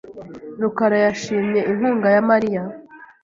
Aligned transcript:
rukara 0.61 0.97
yashimye 1.05 1.59
inkunga 1.71 2.07
ya 2.15 2.21
Mariya. 2.29 2.61